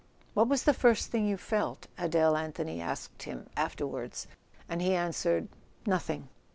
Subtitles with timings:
[0.33, 4.13] "What was the first thing you felt?" Adele Anthony asked him afterward:
[4.67, 5.47] and he answered:
[5.85, 6.27] "Nothing."